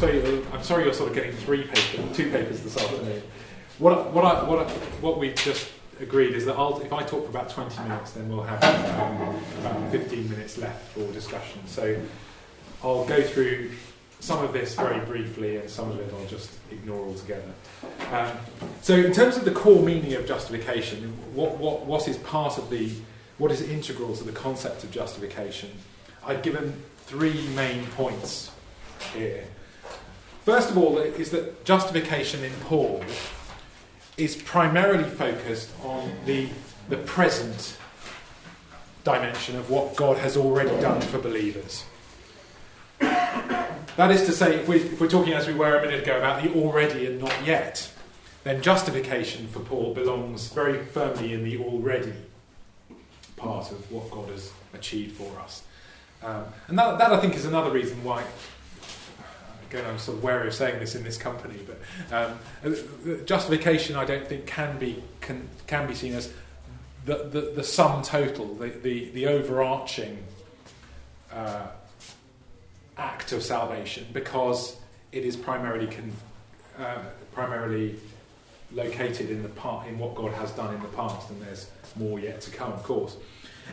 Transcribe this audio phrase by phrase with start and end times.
[0.00, 3.22] sorry, I'm sorry you're sort of getting three papers, two papers this afternoon.
[3.78, 4.70] What, what, I, what, I,
[5.02, 8.28] what we've just agreed is that I'll, if I talk for about 20 minutes, then
[8.28, 8.64] we'll have
[8.98, 11.66] um, about 15 minutes left for discussion.
[11.66, 12.00] So
[12.82, 13.72] I'll go through
[14.20, 17.52] some of this very briefly, and some of it I'll just ignore altogether.
[18.10, 18.30] Um,
[18.82, 22.68] so, in terms of the core meaning of justification, what, what, what is part of
[22.68, 22.92] the,
[23.38, 25.70] what is integral to the concept of justification?
[26.22, 28.50] I've given three main points
[29.14, 29.44] here.
[30.44, 33.04] First of all, is that justification in Paul
[34.16, 36.48] is primarily focused on the,
[36.88, 37.76] the present
[39.04, 41.84] dimension of what God has already done for believers.
[43.00, 46.42] That is to say, if, we, we're talking as we were a minute ago about
[46.42, 47.90] the already and not yet,
[48.44, 52.14] then justification for Paul belongs very firmly in the already
[53.36, 55.64] part of what God has achieved for us.
[56.22, 58.24] Um, and that, that, I think, is another reason why
[59.70, 61.78] again, I'm sort of wary of saying this in this company, but
[62.12, 66.32] um, justification, I don't think, can be can, can be seen as
[67.04, 70.18] the, the, the sum total, the, the, the overarching
[71.32, 71.68] uh,
[72.98, 74.76] act of salvation, because
[75.12, 76.12] it is primarily con,
[76.78, 76.98] uh,
[77.32, 77.96] primarily
[78.72, 82.18] located in the part in what God has done in the past, and there's more
[82.18, 83.16] yet to come, of course.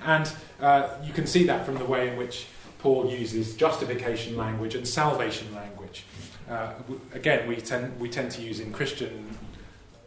[0.05, 2.45] And uh, you can see that from the way in which
[2.79, 6.05] Paul uses justification language and salvation language.
[6.49, 6.73] Uh,
[7.13, 9.35] again, we tend, we tend to use in Christian,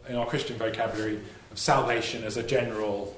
[0.07, 1.19] in our Christian vocabulary,
[1.51, 3.15] of salvation as a general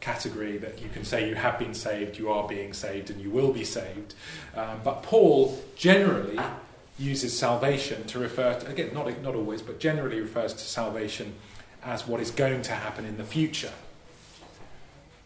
[0.00, 3.30] category that you can say you have been saved, you are being saved, and you
[3.30, 4.14] will be saved.
[4.54, 6.38] Um, but Paul generally
[6.98, 11.34] uses salvation to refer to, again, not, not always, but generally refers to salvation
[11.84, 13.72] as what is going to happen in the future.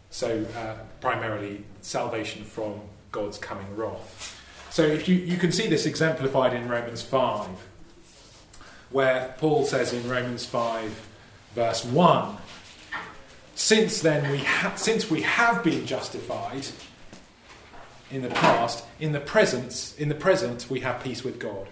[0.09, 2.81] So, uh, primarily salvation from
[3.13, 4.41] God's coming wrath.
[4.69, 7.47] So if you, you can see this exemplified in Romans 5,
[8.89, 11.09] where Paul says in Romans 5,
[11.55, 12.37] verse 1,
[13.55, 16.65] since then we ha- since we have been justified
[18.09, 21.67] in the past, in the presence, in the present we have peace with God.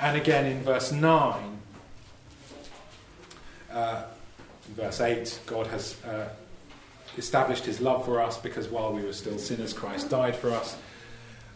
[0.00, 1.58] And again in verse 9,
[3.72, 4.04] uh,
[4.68, 6.28] verse 8, God has uh,
[7.16, 10.76] established his love for us because while we were still sinners, Christ died for us.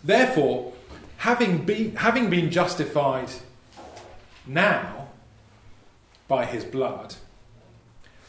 [0.05, 0.73] Therefore,
[1.19, 3.31] having been, having been justified
[4.47, 5.09] now
[6.27, 7.15] by his blood,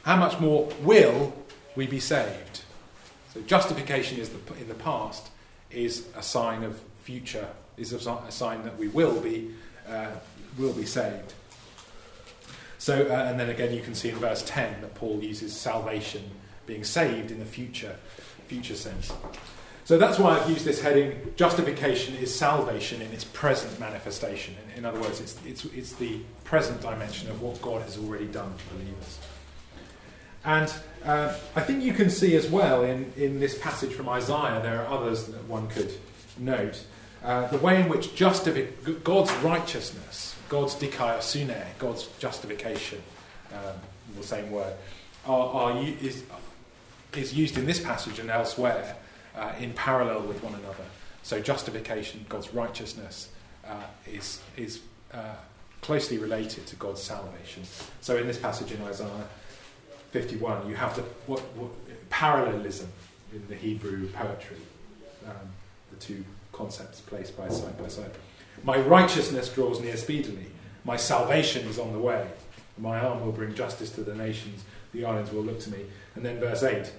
[0.04, 1.34] how much more will
[1.76, 2.62] we be saved?
[3.34, 5.30] So, justification is the, in the past
[5.72, 7.48] is a sign of future,
[7.78, 9.52] is a, sign that we will be,
[9.90, 10.12] uh,
[10.58, 11.34] will be saved.
[12.78, 16.30] So, uh, and then again, you can see in verse 10 that Paul uses salvation
[16.66, 17.96] being saved in the future,
[18.48, 19.12] future sense.
[19.86, 24.56] So that's why I've used this heading justification is salvation in its present manifestation.
[24.72, 28.28] In, in other words, it's, it's, it's the present dimension of what God has already
[28.28, 29.20] done for believers.
[30.46, 30.74] And
[31.06, 34.82] uh, I think you can see as well in, in this passage from Isaiah, there
[34.82, 35.94] are others that one could
[36.38, 36.86] note,
[37.24, 43.02] uh, the way in which justifi- God's righteousness, God's dikaiosune, God's justification,
[43.54, 43.76] um,
[44.18, 44.74] the same word,
[45.26, 46.24] are, are, is,
[47.18, 48.96] is used in this passage and elsewhere
[49.36, 50.84] uh, in parallel with one another.
[51.24, 53.30] So justification, God's righteousness,
[53.66, 54.82] uh, is, is
[55.14, 55.36] uh,
[55.82, 57.64] closely related to God's salvation.
[58.02, 59.10] So in this passage in Isaiah
[60.12, 61.72] 51, you have the what, what,
[62.10, 62.90] parallelism
[63.32, 64.58] in the Hebrew poetry,
[65.26, 65.50] um,
[65.92, 68.12] the two concepts placed by side by side.
[68.64, 70.48] My righteousness draws near speedily.
[70.86, 72.28] My salvation is on the way.
[72.78, 74.64] My arm will bring justice to the nations.
[74.94, 75.86] The islands will look to me.
[76.16, 76.92] And then verse 8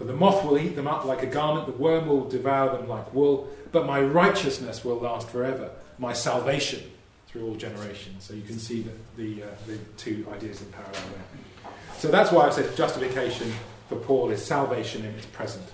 [0.00, 2.88] for the moth will eat them up like a garment, the worm will devour them
[2.88, 6.82] like wool, but my righteousness will last forever, my salvation
[7.26, 8.24] through all generations.
[8.24, 11.72] So you can see the, the, uh, the two ideas in parallel there.
[11.98, 13.52] So that's why I said justification
[13.90, 15.66] for Paul is salvation in its present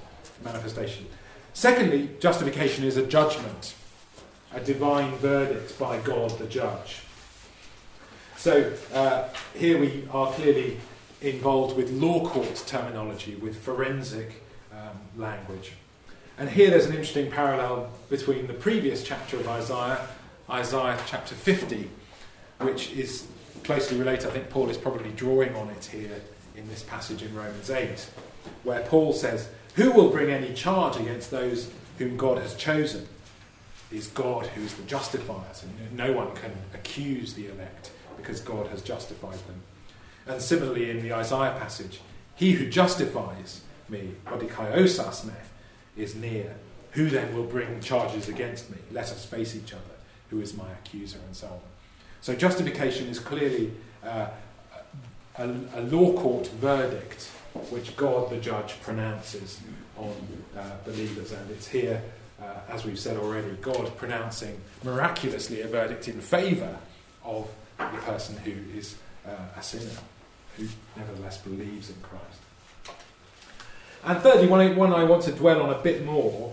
[0.42, 1.06] manifestation.
[1.54, 3.76] Secondly, justification is a judgment,
[4.52, 7.02] a divine verdict by God the judge.
[8.36, 10.78] So uh, here we are clearly
[11.20, 14.42] involved with law court terminology, with forensic
[14.72, 15.72] um, language.
[16.38, 20.06] And here there's an interesting parallel between the previous chapter of Isaiah,
[20.50, 21.88] Isaiah chapter 50,
[22.60, 23.26] which is
[23.64, 24.28] closely related.
[24.28, 26.20] I think Paul is probably drawing on it here
[26.56, 28.10] in this passage in Romans 8,
[28.64, 33.08] where Paul says, Who will bring any charge against those whom God has chosen?
[33.90, 35.46] Is God who is the justifier.
[35.52, 39.62] So no one can accuse the elect because God has justified them.
[40.26, 42.00] And similarly in the Isaiah passage,
[42.34, 45.34] he who justifies me, bodikaiosas me,
[45.96, 46.56] is near.
[46.92, 48.78] Who then will bring charges against me?
[48.90, 49.82] Let us face each other.
[50.30, 51.60] who is my accuser, and so on.
[52.20, 53.72] So justification is clearly
[54.04, 54.28] uh,
[55.38, 55.44] a,
[55.74, 57.30] a, law court verdict
[57.70, 59.60] which God the judge pronounces
[59.96, 60.14] on
[60.56, 62.02] uh, believers, and it's here,
[62.40, 66.76] uh, as we've said already, God pronouncing miraculously a verdict in favour
[67.24, 68.96] of the person who is
[69.26, 69.98] uh, a sinner,
[70.56, 70.66] who
[70.96, 72.96] nevertheless believes in Christ.
[74.04, 76.52] And thirdly, one I, one I want to dwell on a bit more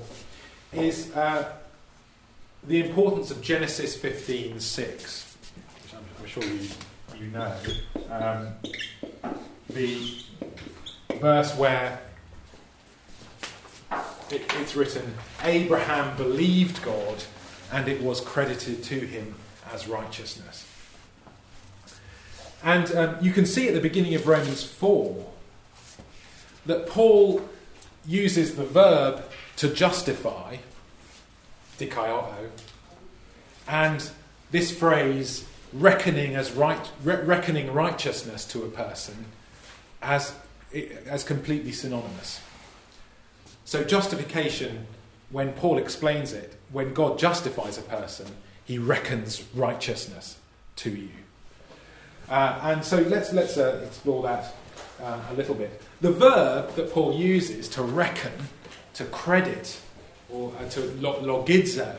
[0.71, 1.53] is uh,
[2.63, 5.37] the importance of Genesis 15 6,
[5.83, 6.67] which I'm, I'm sure you,
[7.19, 7.53] you know.
[8.09, 8.47] Um,
[9.69, 10.19] the
[11.19, 11.99] verse where
[14.31, 15.13] it, it's written,
[15.43, 17.23] Abraham believed God
[17.71, 19.35] and it was credited to him
[19.73, 20.67] as righteousness.
[22.63, 25.31] And um, you can see at the beginning of Romans 4
[26.65, 27.41] that Paul
[28.05, 29.23] uses the verb
[29.57, 30.57] to justify,
[31.77, 32.49] dikaioto,
[33.67, 34.09] and
[34.51, 39.25] this phrase, reckoning, as right, re- reckoning righteousness to a person,
[40.01, 40.33] as,
[41.05, 42.41] as completely synonymous.
[43.65, 44.87] So, justification,
[45.31, 48.27] when Paul explains it, when God justifies a person,
[48.63, 50.37] he reckons righteousness
[50.77, 51.22] to you.
[52.29, 54.55] Uh, and so let's, let's uh, explore that
[55.01, 55.81] uh, a little bit.
[56.01, 58.31] The verb that Paul uses to reckon,
[58.95, 59.79] to credit,
[60.29, 61.95] or uh, to logizo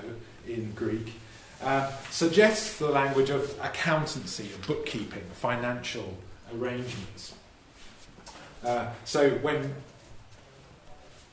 [0.48, 1.12] in Greek,
[1.62, 6.16] uh, suggests the language of accountancy, of bookkeeping, financial
[6.54, 7.34] arrangements.
[8.64, 9.74] Uh, so when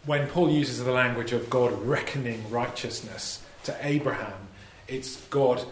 [0.06, 4.48] when Paul uses the language of God reckoning righteousness to Abraham,
[4.88, 5.64] it's God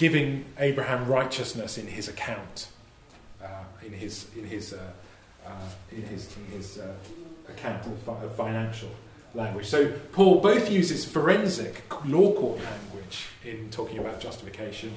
[0.00, 2.68] giving Abraham righteousness in his account,
[3.44, 3.48] uh,
[3.84, 4.78] in his in his uh,
[5.46, 5.50] uh,
[5.92, 6.94] in his in his uh,
[7.50, 8.88] account of, financial
[9.34, 9.66] language.
[9.66, 14.94] So Paul both uses forensic law court language in talking about justification,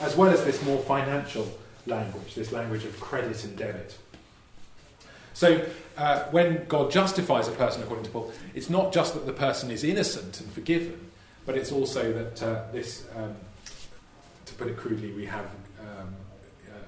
[0.00, 1.46] as well as this more financial
[1.86, 3.96] language, this language of credit and debit.
[5.34, 5.64] So,
[5.96, 9.70] uh, when God justifies a person, according to Paul, it's not just that the person
[9.70, 11.10] is innocent and forgiven,
[11.46, 13.34] but it's also that uh, this um,
[14.46, 15.46] to put it crudely, we have
[15.80, 16.14] um,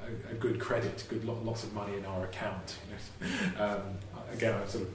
[0.06, 2.77] a, a, good credit, good lot, lots of money in our account.
[3.21, 3.29] You
[3.59, 3.65] know?
[3.65, 3.83] um,
[4.33, 4.95] again, I'm sort of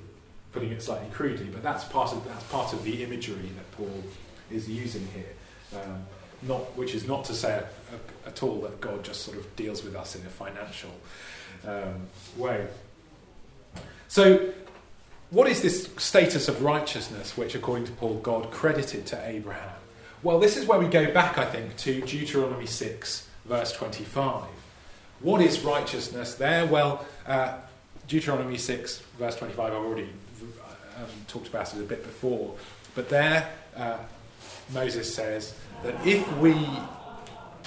[0.52, 4.04] putting it slightly crudely, but that's part of that's part of the imagery that Paul
[4.52, 5.80] is using here.
[5.82, 6.06] Um,
[6.42, 7.66] not, which is not to say a,
[7.96, 10.92] a, at all that God just sort of deals with us in a financial
[11.68, 12.08] um,
[12.38, 12.68] way.
[14.08, 14.54] So,
[15.30, 19.76] what is this status of righteousness which, according to Paul, God credited to Abraham?
[20.22, 24.44] Well, this is where we go back, I think, to Deuteronomy 6, verse 25.
[25.22, 26.66] What is righteousness there?
[26.66, 27.54] Well, uh,
[28.10, 30.10] Deuteronomy 6, verse 25, I've already
[30.98, 32.54] um, talked about it a bit before.
[32.96, 34.00] But there, uh,
[34.74, 36.54] Moses says that if we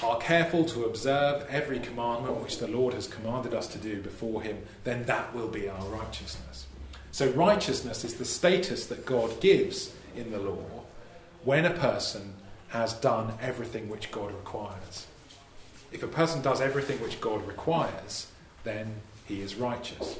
[0.03, 4.43] are careful to observe every commandment which the Lord has commanded us to do before
[4.43, 6.67] Him, then that will be our righteousness.
[7.13, 10.85] So, righteousness is the status that God gives in the law
[11.45, 12.35] when a person
[12.73, 15.07] has done everything which God requires.
[15.93, 18.29] If a person does everything which God requires,
[18.65, 18.95] then
[19.27, 20.17] he is righteous.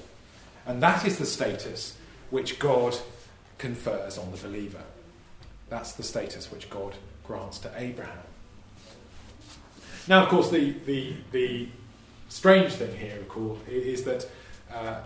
[0.67, 1.97] And that is the status
[2.29, 2.95] which God
[3.57, 4.83] confers on the believer.
[5.71, 6.95] That's the status which God
[7.27, 8.19] grants to Abraham.
[10.07, 11.69] Now, of course, the, the, the
[12.29, 14.29] strange thing here, of course, is that
[14.71, 15.01] uh,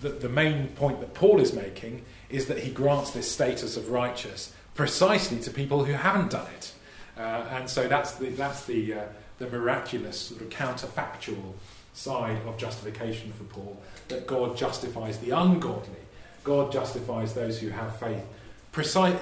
[0.00, 3.90] the, the main point that Paul is making is that he grants this status of
[3.90, 6.72] righteous precisely to people who haven't done it.
[7.18, 9.02] Uh, and so that's the, that's the, uh,
[9.38, 11.54] the miraculous, sort of counterfactual
[11.94, 15.96] side of justification for Paul that God justifies the ungodly.
[16.44, 18.22] God justifies those who have faith,
[18.70, 19.18] precise,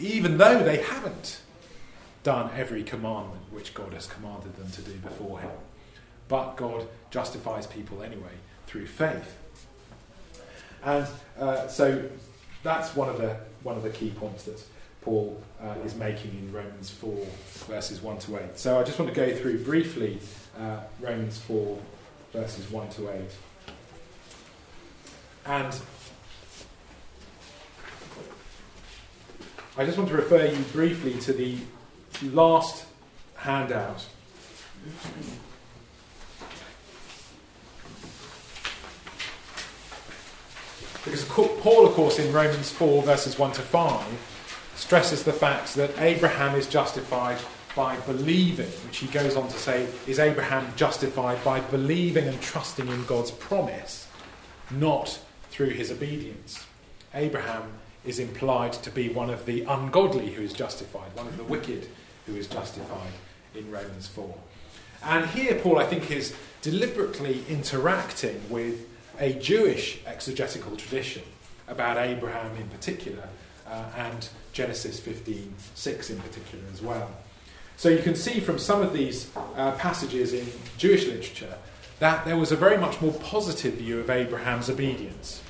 [0.00, 1.40] even though they haven't
[2.24, 5.50] done every commandment which God has commanded them to do before Him.
[6.26, 8.34] But God justifies people anyway
[8.66, 9.36] through faith.
[10.84, 11.06] And
[11.38, 12.04] uh, so
[12.62, 14.62] that's one of the, one of the key points that
[15.02, 17.26] Paul uh, is making in Romans 4,
[17.66, 18.58] verses 1 to 8.
[18.58, 20.20] So I just want to go through briefly
[20.58, 21.78] uh, Romans 4,
[22.32, 23.20] verses 1 to 8.
[25.46, 25.80] And
[29.76, 31.58] I just want to refer you briefly to the
[32.22, 32.84] last
[33.36, 34.04] handout.
[41.04, 44.37] Because Paul, of course, in Romans 4, verses 1 to 5,
[44.88, 47.36] stresses the fact that Abraham is justified
[47.76, 52.88] by believing, which he goes on to say is Abraham justified by believing and trusting
[52.88, 54.08] in God's promise,
[54.70, 56.64] not through his obedience.
[57.12, 57.64] Abraham
[58.06, 61.86] is implied to be one of the ungodly who is justified, one of the wicked
[62.24, 63.12] who is justified
[63.54, 64.34] in Romans 4.
[65.04, 68.88] And here, Paul, I think, is deliberately interacting with
[69.20, 71.24] a Jewish exegetical tradition
[71.66, 73.28] about Abraham in particular,
[73.66, 77.08] uh, and Genesis 15 6 in particular as well.
[77.76, 81.54] So you can see from some of these uh, passages in Jewish literature
[82.00, 85.42] that there was a very much more positive view of Abraham's obedience.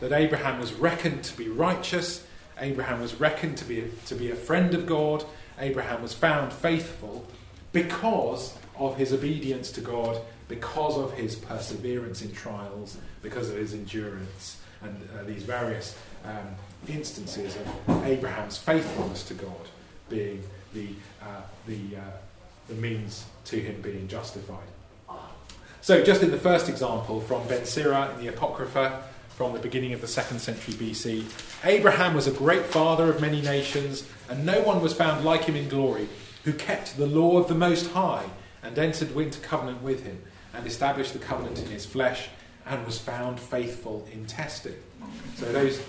[0.00, 2.26] That Abraham was reckoned to be righteous,
[2.58, 5.26] Abraham was reckoned to be a, to be a friend of God,
[5.58, 7.26] Abraham was found faithful
[7.72, 13.74] because of his obedience to God, because of his perseverance in trials, because of his
[13.74, 15.94] endurance, and uh, these various
[16.24, 16.54] um,
[16.88, 19.68] instances of Abraham's faithfulness to God
[20.08, 20.88] being the,
[21.22, 22.00] uh, the, uh,
[22.68, 24.66] the means to him being justified.
[25.86, 29.92] So, just in the first example from Ben Sira in the Apocrypha from the beginning
[29.92, 31.24] of the second century BC,
[31.62, 35.54] Abraham was a great father of many nations, and no one was found like him
[35.54, 36.08] in glory,
[36.42, 38.24] who kept the law of the Most High
[38.64, 40.20] and entered into covenant with him,
[40.52, 42.30] and established the covenant in his flesh,
[42.66, 44.74] and was found faithful in testing.
[45.36, 45.80] So, those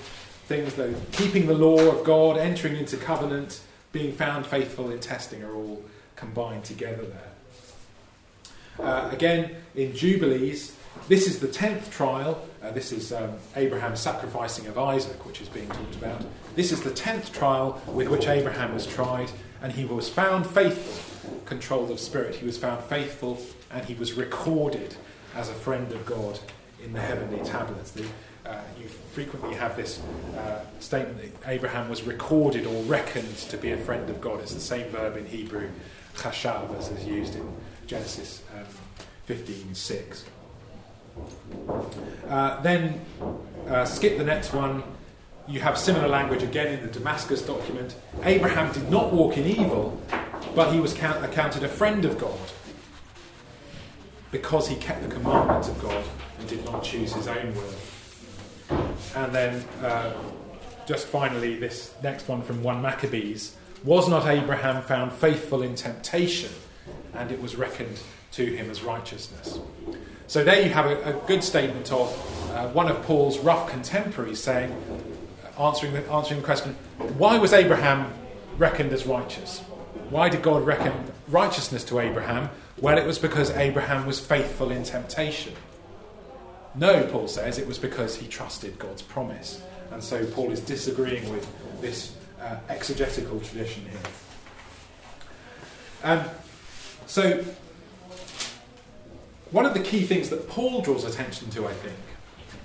[0.47, 3.61] things, though, keeping the law of God, entering into covenant,
[3.91, 5.83] being found faithful in testing, are all
[6.15, 8.85] combined together there.
[8.85, 10.75] Uh, again, in Jubilees,
[11.09, 12.47] this is the tenth trial.
[12.63, 16.23] Uh, this is um, Abraham's sacrificing of Isaac, which is being talked about.
[16.55, 19.29] This is the tenth trial with which Abraham was tried,
[19.61, 22.35] and he was found faithful, controlled of spirit.
[22.35, 23.39] He was found faithful,
[23.71, 24.95] and he was recorded
[25.35, 26.39] as a friend of God
[26.83, 27.91] in the heavenly tablets.
[27.91, 28.05] The,
[28.47, 30.01] uh, you frequently have this
[30.37, 34.39] uh, statement that Abraham was recorded or reckoned to be a friend of God.
[34.41, 35.69] It's the same verb in Hebrew,
[36.15, 37.51] chashav, as is used in
[37.87, 38.65] Genesis um,
[39.25, 40.25] 15 6.
[42.29, 43.01] Uh, then
[43.67, 44.83] uh, skip the next one.
[45.47, 47.95] You have similar language again in the Damascus document.
[48.23, 49.99] Abraham did not walk in evil,
[50.53, 52.39] but he was count- accounted a friend of God
[54.31, 56.03] because he kept the commandments of God
[56.37, 57.73] and did not choose his own will.
[59.15, 60.13] And then, uh,
[60.85, 66.51] just finally, this next one from 1 Maccabees Was not Abraham found faithful in temptation,
[67.13, 67.99] and it was reckoned
[68.33, 69.59] to him as righteousness?
[70.27, 72.09] So there you have a, a good statement of
[72.51, 74.75] uh, one of Paul's rough contemporaries saying,
[75.59, 76.73] answering the, answering the question,
[77.17, 78.11] why was Abraham
[78.57, 79.59] reckoned as righteous?
[80.09, 80.93] Why did God reckon
[81.27, 82.49] righteousness to Abraham?
[82.79, 85.53] Well, it was because Abraham was faithful in temptation.
[86.77, 89.61] No, Paul says, it was because he trusted God's promise.
[89.91, 91.47] And so Paul is disagreeing with
[91.81, 93.99] this uh, exegetical tradition here.
[96.03, 96.23] Um,
[97.07, 97.43] so
[99.51, 101.95] one of the key things that Paul draws attention to, I think,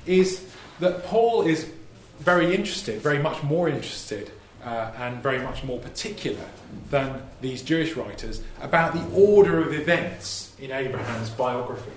[0.05, 0.47] is
[0.81, 1.71] that Paul is
[2.19, 4.31] very interested, very much more interested,
[4.65, 6.45] uh, and very much more particular
[6.91, 11.91] than these Jewish writers about the order of events in Abraham's biography.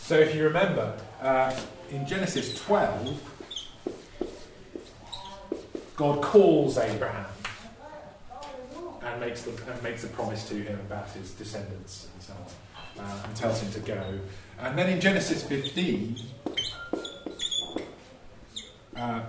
[0.00, 1.54] So, if you remember, uh,
[1.90, 3.30] in Genesis 12,
[5.96, 7.26] God calls Abraham
[9.02, 13.04] and makes, the, and makes a promise to him about his descendants and so on
[13.04, 14.18] uh, and tells him to go.
[14.58, 16.16] And then in Genesis 15,
[18.96, 19.20] uh,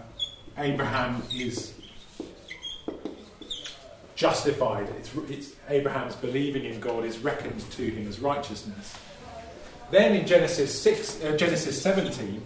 [0.57, 1.73] Abraham is
[4.15, 4.87] justified.
[4.97, 8.95] It's, it's, Abraham's believing in God is reckoned to him as righteousness.
[9.93, 12.43] Then in Genesis six, uh, Genesis 17,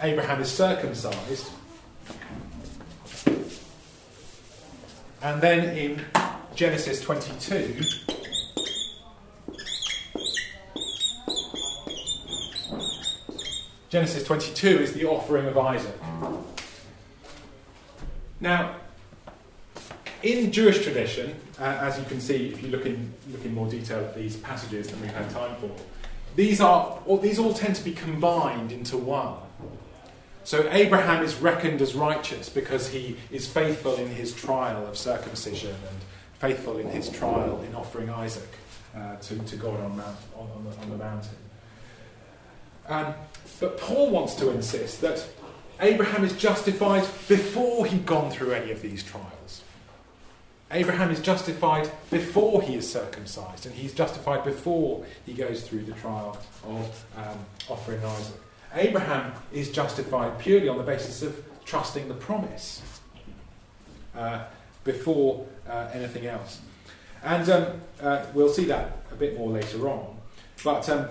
[0.00, 1.48] Abraham is circumcised
[5.22, 6.04] And then in
[6.56, 7.80] Genesis 22,
[13.90, 15.94] Genesis 22 is the offering of Isaac.
[18.40, 18.74] Now,
[20.24, 23.68] in Jewish tradition, uh, as you can see if you look in, look in more
[23.68, 25.70] detail at these passages than we've had time for,
[26.34, 29.36] these, are, these all tend to be combined into one.
[30.42, 35.70] So Abraham is reckoned as righteous because he is faithful in his trial of circumcision
[35.70, 35.98] and
[36.38, 38.48] faithful in his trial in offering Isaac
[38.96, 41.36] uh, to, to God on, Mount, on, on, the, on the, mountain.
[42.88, 43.14] Um,
[43.60, 45.26] but Paul wants to insist that
[45.80, 49.62] Abraham is justified before he'd gone through any of these trials.
[50.74, 55.92] Abraham is justified before he is circumcised, and he's justified before he goes through the
[55.92, 57.38] trial of um,
[57.68, 58.36] offering Isaac.
[58.74, 62.82] Abraham is justified purely on the basis of trusting the promise
[64.16, 64.46] uh,
[64.82, 66.60] before uh, anything else.
[67.22, 70.16] And um, uh, we'll see that a bit more later on.
[70.64, 71.08] But um,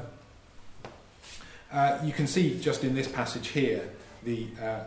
[1.72, 3.90] uh, you can see just in this passage here
[4.24, 4.80] the, uh,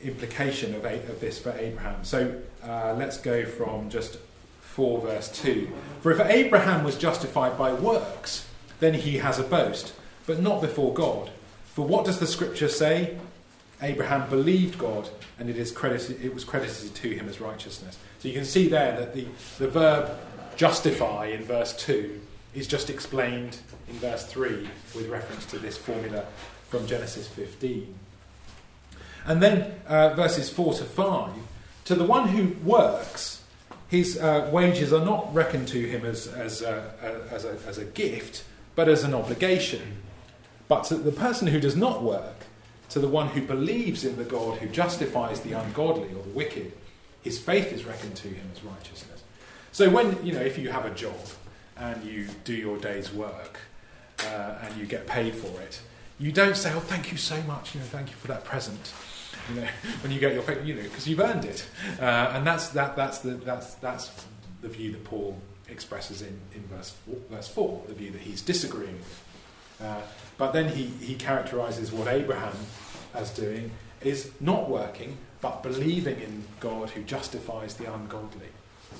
[0.00, 2.04] implication of, of this for Abraham.
[2.04, 4.18] So uh, let's go from just
[4.60, 5.72] 4 verse 2.
[6.02, 8.46] For if Abraham was justified by works,
[8.80, 9.92] then he has a boast,
[10.26, 11.30] but not before God.
[11.74, 13.16] For what does the scripture say?
[13.80, 15.08] Abraham believed God,
[15.38, 17.96] and it, is credited, it was credited to him as righteousness.
[18.18, 19.26] So you can see there that the,
[19.58, 20.18] the verb
[20.56, 22.20] justify in verse 2
[22.54, 23.58] is just explained
[23.88, 26.24] in verse 3 with reference to this formula
[26.68, 27.94] from Genesis 15.
[29.26, 31.30] And then uh, verses 4 to 5
[31.88, 33.42] to the one who works,
[33.88, 36.92] his uh, wages are not reckoned to him as, as, a,
[37.32, 39.96] as, a, as a gift, but as an obligation.
[40.68, 42.44] But to the person who does not work,
[42.90, 46.74] to the one who believes in the God who justifies the ungodly or the wicked,
[47.22, 49.22] his faith is reckoned to him as righteousness.
[49.72, 51.18] So when, you know, if you have a job
[51.78, 53.60] and you do your day's work
[54.26, 55.80] uh, and you get paid for it,
[56.18, 58.92] you don't say, oh, thank you so much, you know, thank you for that present.
[59.48, 59.68] You know,
[60.02, 61.66] when you get your you know, because you've earned it.
[62.00, 64.10] Uh, and that's, that, that's, the, that's, that's
[64.62, 68.42] the view that Paul expresses in, in verse, four, verse 4, the view that he's
[68.42, 69.24] disagreeing with.
[69.80, 70.00] Uh,
[70.36, 72.54] but then he, he characterizes what Abraham
[73.14, 73.70] as doing
[74.02, 78.48] is not working, but believing in God who justifies the ungodly.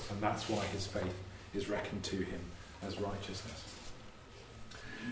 [0.09, 1.15] And that's why his faith
[1.53, 2.39] is reckoned to him
[2.85, 3.63] as righteousness.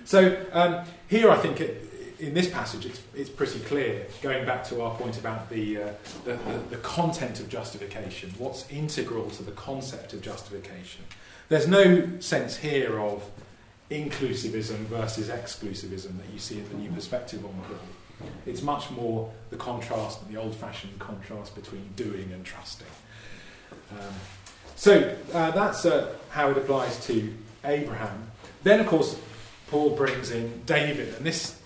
[0.06, 1.84] So um, here I think it,
[2.20, 5.90] in this passage it's, it's, pretty clear, going back to our point about the, uh,
[6.26, 11.04] the, the, the content of justification, what's integral to the concept of justification.
[11.50, 13.30] There's no sense here of
[13.90, 18.30] inclusivism versus exclusivism that you see in the New Perspective on the Paul.
[18.46, 22.88] It's much more the contrast, the old fashioned contrast between doing and trusting.
[23.92, 24.14] Um,
[24.76, 27.34] so uh, that's uh, how it applies to
[27.64, 28.32] Abraham.
[28.64, 29.18] Then, of course,
[29.70, 31.57] Paul brings in David, and this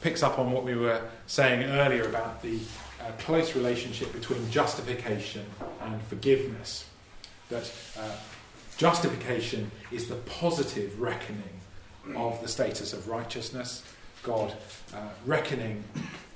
[0.00, 2.58] picks up on what we were saying earlier about the
[3.00, 5.44] uh, close relationship between justification
[5.82, 6.86] and forgiveness.
[7.48, 8.16] That uh,
[8.76, 11.60] justification is the positive reckoning
[12.14, 13.82] of the status of righteousness,
[14.22, 14.54] God
[14.94, 15.84] uh, reckoning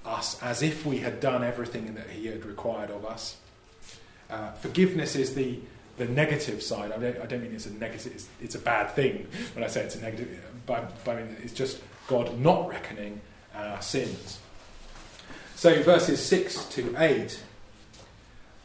[0.05, 3.37] us as if we had done everything that He had required of us.
[4.29, 5.59] Uh, forgiveness is the,
[5.97, 6.93] the negative side.
[6.93, 9.67] I don't, I don't mean it's a negative, it's, it's, a bad thing when I
[9.67, 13.21] say it's a negative, but, but I mean it's just God not reckoning
[13.55, 14.39] our sins.
[15.57, 17.43] So, verses 6 to 8,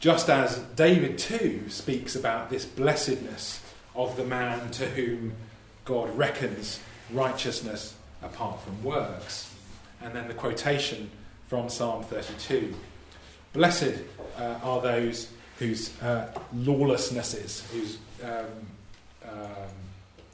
[0.00, 3.62] just as David too speaks about this blessedness
[3.94, 5.34] of the man to whom
[5.84, 9.54] God reckons righteousness apart from works.
[10.02, 11.10] And then the quotation
[11.48, 12.74] from Psalm 32
[13.52, 14.02] Blessed
[14.38, 18.44] uh, are those whose uh, lawlessnesses, whose um,
[19.24, 19.70] um,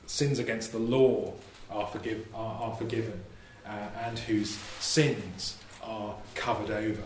[0.07, 1.33] sins against the law
[1.71, 3.23] are, forgive, are, are forgiven,
[3.67, 3.71] uh,
[4.05, 7.03] and whose sins are covered over.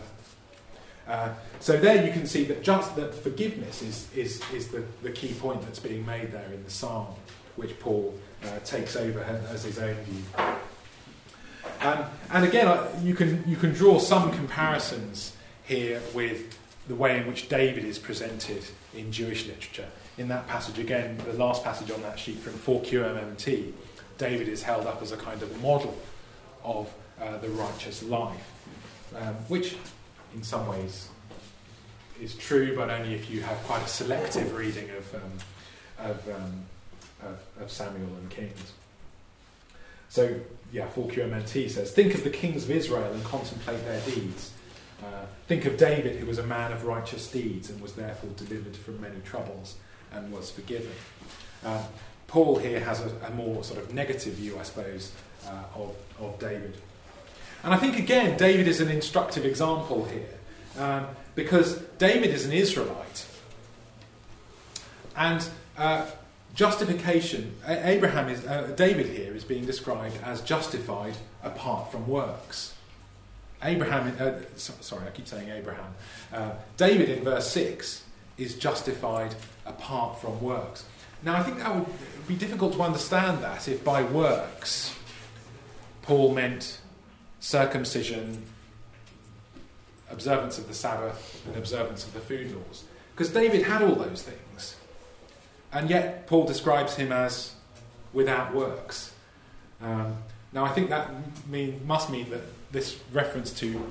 [1.07, 5.11] Uh, so there you can see that just that forgiveness is, is, is the, the
[5.11, 7.07] key point that's being made there in the psalm,
[7.55, 10.23] which Paul uh, takes over as his own view.
[11.81, 15.33] Um, and again, you can, you can draw some comparisons
[15.65, 18.63] here with the way in which David is presented
[18.95, 19.87] in Jewish literature.
[20.17, 23.71] In that passage, again, the last passage on that sheet from 4QMMT,
[24.17, 25.97] David is held up as a kind of model
[26.67, 28.51] of uh, the righteous life,
[29.15, 29.75] um, which
[30.35, 31.09] in some ways
[32.21, 35.31] is true, but only if you have quite a selective reading of, um,
[35.99, 36.65] of um,
[37.21, 38.73] of, of Samuel and Kings.
[40.09, 40.39] So,
[40.71, 44.51] yeah, 4QMMT says, Think of the kings of Israel and contemplate their deeds.
[45.03, 48.75] Uh, think of David, who was a man of righteous deeds and was therefore delivered
[48.75, 49.75] from many troubles
[50.11, 50.91] and was forgiven.
[51.63, 51.83] Uh,
[52.27, 55.11] Paul here has a, a, more sort of negative view, I suppose,
[55.45, 56.75] uh, of, of David.
[57.63, 60.37] And I think, again, David is an instructive example here
[60.77, 63.25] um, because David is an Israelite.
[65.15, 66.05] And uh,
[66.57, 71.13] Justification, Abraham is, uh, David here is being described as justified
[71.43, 72.73] apart from works.
[73.61, 75.93] Abraham, uh, sorry, I keep saying Abraham.
[76.33, 78.03] Uh, David in verse 6
[78.39, 79.35] is justified
[79.67, 80.85] apart from works.
[81.23, 81.87] Now, I think that would
[82.27, 84.95] be difficult to understand that if by works
[86.03, 86.79] Paul meant
[87.39, 88.45] circumcision,
[90.09, 92.83] observance of the Sabbath, and observance of the food laws.
[93.13, 94.75] Because David had all those things.
[95.73, 97.53] And yet, Paul describes him as
[98.13, 99.13] without works.
[99.81, 100.15] Um,
[100.53, 101.11] now, I think that
[101.49, 103.81] mean, must mean that this reference to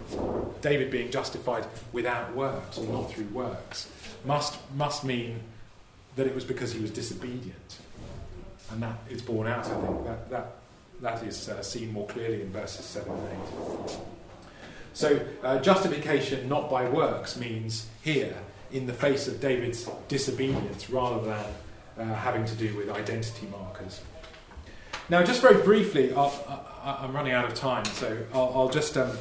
[0.62, 3.90] David being justified without works or not through works
[4.24, 5.40] must, must mean
[6.16, 7.78] that it was because he was disobedient.
[8.70, 10.04] And that is borne out, I think.
[10.04, 10.46] That, that,
[11.02, 13.28] that is uh, seen more clearly in verses 7 and
[13.90, 13.96] 8.
[14.94, 18.34] So, uh, justification not by works means here,
[18.72, 21.44] in the face of David's disobedience, rather than
[21.98, 24.00] uh, having to do with identity markers.
[25.08, 29.16] Now, just very briefly, i am running out of time, so I'll, I'll just um,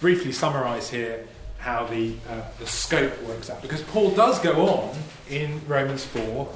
[0.00, 1.26] briefly summarize here
[1.64, 3.62] how the, uh, the scope works out.
[3.62, 4.94] Because Paul does go on
[5.30, 6.46] in Romans 4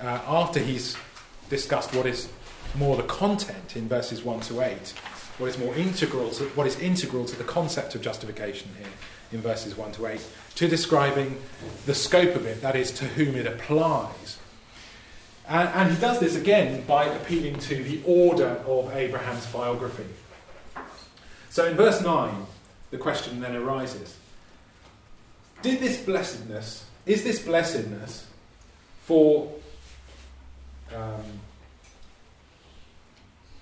[0.00, 0.96] uh, after he's
[1.50, 2.30] discussed what is
[2.74, 4.94] more the content in verses 1 to 8,
[5.36, 8.88] what is more integral to, what is integral to the concept of justification here
[9.32, 11.36] in verses 1 to 8, to describing
[11.84, 14.38] the scope of it, that is, to whom it applies.
[15.46, 20.06] And, and he does this again by appealing to the order of Abraham's biography.
[21.50, 22.46] So in verse 9,
[22.90, 24.16] the question then arises
[25.64, 28.26] Did this blessedness, is this blessedness
[29.04, 29.50] for.
[30.94, 31.40] Um,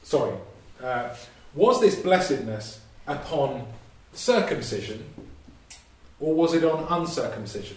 [0.03, 0.35] sorry,
[0.83, 1.15] uh,
[1.55, 3.69] was this blessedness upon
[4.15, 5.05] circumcision
[6.19, 7.77] or was it on uncircumcision?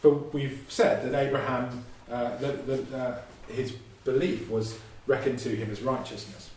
[0.00, 3.18] For we've said that Abraham, uh, that, that uh,
[3.52, 3.72] his
[4.04, 6.48] belief was reckoned to him as righteousness.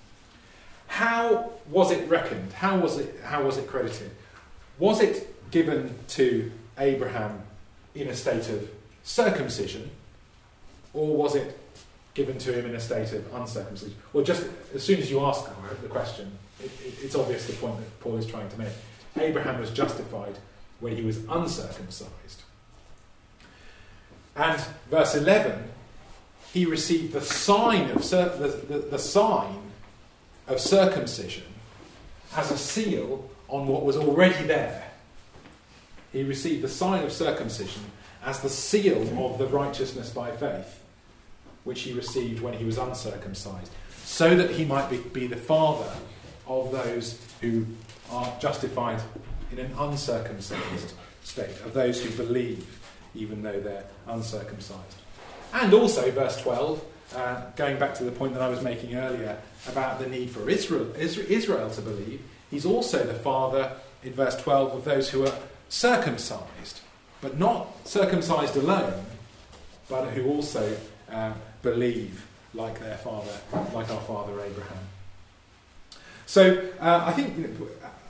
[0.85, 2.53] How was it reckoned?
[2.53, 4.11] How was it, how was it credited?
[4.77, 7.41] Was it given to Abraham
[7.95, 8.69] in a state of
[9.03, 9.89] circumcision,
[10.93, 11.57] or was it
[12.13, 13.95] given to him in a state of uncircumcision?
[14.13, 15.45] Well, just as soon as you ask
[15.81, 18.73] the question, it, it, it's obvious the point that Paul is trying to make.
[19.17, 20.37] Abraham was justified
[20.79, 22.43] when he was uncircumcised.
[24.35, 25.63] And verse 11,
[26.53, 29.59] he received the sign of the, the, the sign
[30.47, 31.43] of circumcision
[32.35, 34.88] as a seal on what was already there.
[36.11, 37.83] He received the sign of circumcision
[38.23, 40.83] as the seal of the righteousness by faith,
[41.63, 43.71] which he received when he was uncircumcised,
[44.03, 45.91] so that he might be, be the father
[46.47, 47.65] of those who
[48.11, 49.01] are justified
[49.51, 50.93] in an uncircumcised
[51.23, 52.79] state, of those who believe
[53.15, 54.95] even though they're uncircumcised.
[55.53, 56.83] And also, verse 12,
[57.15, 60.49] uh, going back to the point that I was making earlier about the need for
[60.49, 63.71] Israel, Israel to believe, he's also the father,
[64.03, 65.33] in verse 12, of those who are
[65.69, 66.81] circumcised,
[67.21, 69.05] but not circumcised alone,
[69.87, 70.75] but who also
[71.11, 73.31] uh, believe like their father,
[73.73, 74.83] like our father Abraham.
[76.25, 77.59] So uh, I think,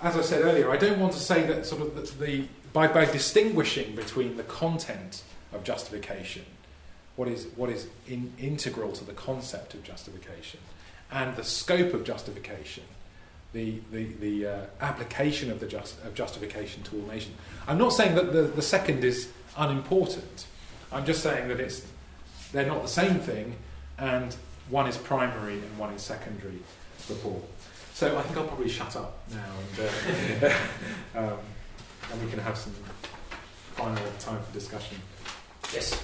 [0.01, 2.87] as I said earlier, I don't want to say that sort of the, the by,
[2.87, 6.45] by distinguishing between the content of justification
[7.19, 10.61] what is, what is in, integral to the concept of justification
[11.11, 12.85] and the scope of justification,
[13.53, 17.35] the, the, the uh, application of, the just, of justification to all nations.
[17.67, 20.45] I'm not saying that the, the second is unimportant.
[20.91, 21.85] I'm just saying that it's,
[22.51, 23.55] they're not the same thing,
[23.97, 24.35] and
[24.69, 26.59] one is primary and one is secondary
[26.97, 27.47] for Paul.
[27.93, 30.55] So I think I'll probably shut up now and, uh,
[31.15, 31.39] um,
[32.11, 32.73] and we can have some
[33.73, 34.97] final time for discussion.
[35.73, 36.01] Yes.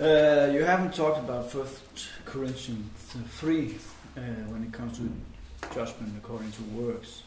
[0.00, 1.80] Uh, you haven't talked about First
[2.24, 2.90] Corinthians
[3.38, 3.76] three
[4.16, 5.10] uh, when it comes to
[5.74, 7.22] judgment according to works.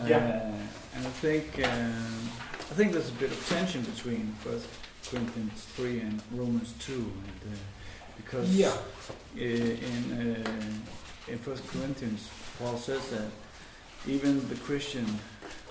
[0.00, 0.52] Uh, yeah.
[0.94, 2.30] And I think um,
[2.70, 4.66] I think there's a bit of tension between First
[5.08, 7.56] Corinthians three and Romans two, and, uh,
[8.16, 8.76] because yeah.
[9.36, 13.30] in uh, in First Corinthians Paul says that
[14.06, 15.06] even the Christian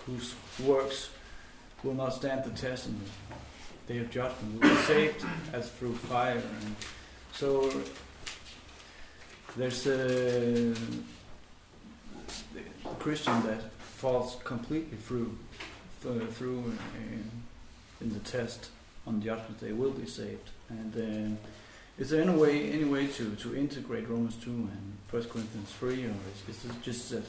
[0.05, 1.09] whose works
[1.83, 5.95] will not stand the test in the day of judgment will be saved as through
[5.95, 6.41] fire.
[6.61, 6.75] And
[7.33, 7.69] so
[9.57, 10.73] there's a,
[12.99, 15.37] Christian that falls completely through
[16.01, 16.63] through
[16.97, 17.31] in,
[18.01, 18.69] in, the test
[19.07, 20.49] on the judgment day will be saved.
[20.67, 21.35] And uh,
[21.97, 26.05] is there any way any way to, to integrate Romans two and First Corinthians three,
[26.05, 26.13] or
[26.49, 27.23] is, is it just that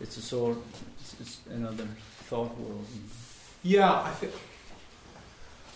[0.00, 0.56] it's a sort
[1.00, 1.86] it's, it's another
[2.28, 2.86] thought world?
[3.62, 4.32] Yeah, I think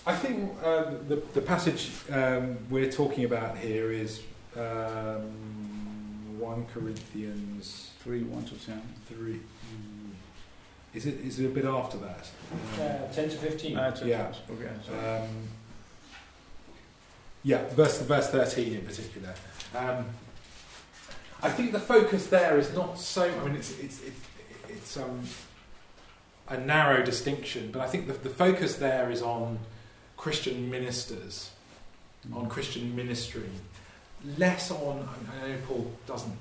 [0.06, 4.22] I think um, the, the passage um, we're talking about here is
[4.58, 8.82] um, 1 Corinthians 3 1 to 10.
[9.08, 9.40] 3.
[10.94, 12.28] Is it, is it a bit after that?
[12.80, 13.76] Uh, 10 to 15.
[13.76, 14.32] Uh, yeah.
[14.50, 15.28] Okay, um,
[17.42, 19.34] yeah, verse, verse 13 in particular.
[19.74, 20.06] Um,
[21.42, 23.24] I think the focus there is not so.
[23.24, 24.20] I mean, it's, it's, it's,
[24.68, 25.22] it's um,
[26.48, 29.58] a narrow distinction, but I think the, the focus there is on
[30.16, 31.50] Christian ministers,
[32.28, 32.36] mm.
[32.36, 33.50] on Christian ministry,
[34.38, 35.08] less on.
[35.42, 36.36] I know Paul doesn't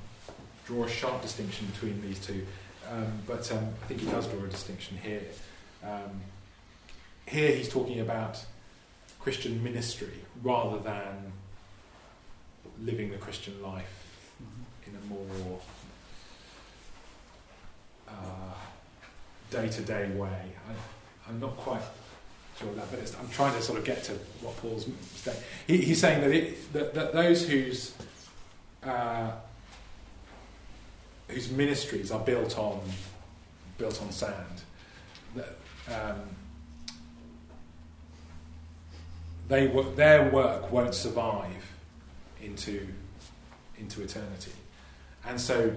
[0.66, 2.46] draw a sharp distinction between these two,
[2.92, 5.22] um, but um, I think he does draw a distinction here.
[5.84, 6.22] Um,
[7.28, 8.44] here he's talking about
[9.20, 11.32] Christian ministry rather than
[12.82, 14.04] living the Christian life
[14.86, 15.60] in a more
[19.56, 20.28] day to day way.
[20.28, 21.82] I, I'm not quite
[22.62, 25.38] I'm trying to sort of get to what Paul's saying.
[25.68, 27.94] He, he's saying that, it, that, that those whose
[28.84, 29.32] uh,
[31.28, 32.82] whose ministries are built on
[33.78, 34.62] built on sand,
[35.36, 35.58] that
[35.90, 36.22] um,
[39.50, 41.72] they their work won't survive
[42.42, 42.88] into
[43.78, 44.54] into eternity,
[45.26, 45.76] and so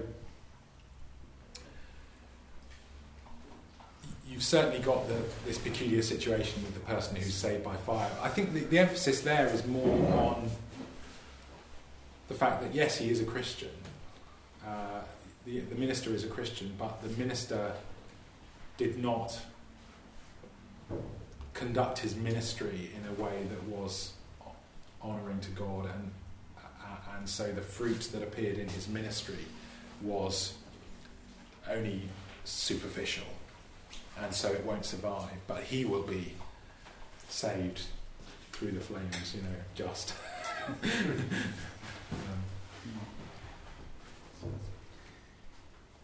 [4.29, 8.09] you've certainly got the, this peculiar situation with the person who's saved by fire.
[8.21, 10.49] I think the, the emphasis there is more on
[12.27, 13.71] the fact that yes, he is a Christian.
[14.65, 15.01] Uh,
[15.45, 17.73] the, the minister is a Christian, but the minister
[18.77, 19.39] did not
[21.53, 24.13] conduct his ministry in a way that was
[25.01, 26.11] honouring to God, and
[26.57, 29.45] uh, and so the fruit that appeared in his ministry
[30.01, 30.53] was
[31.69, 32.03] only
[32.45, 33.25] superficial
[34.21, 35.29] and so it won't survive.
[35.47, 36.33] But he will be
[37.29, 37.81] saved
[38.51, 40.13] through the flames, you know, just.
[40.67, 41.29] um,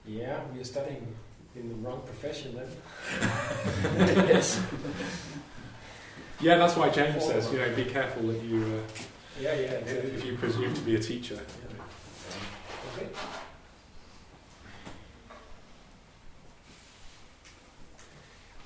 [0.07, 1.07] yeah, we are studying
[1.55, 4.27] in the wrong profession then.
[4.27, 4.61] yes.
[6.41, 8.61] Yeah, that's why James says, you know, be careful that you.
[8.61, 9.71] Uh, yeah, yeah.
[9.71, 10.11] Exactly.
[10.11, 11.35] If you presume to be a teacher.
[11.35, 13.01] Yeah.
[13.03, 13.09] Okay.